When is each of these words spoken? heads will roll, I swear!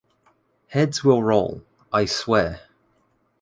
heads 0.69 1.03
will 1.03 1.21
roll, 1.21 1.61
I 1.93 2.05
swear! 2.05 2.61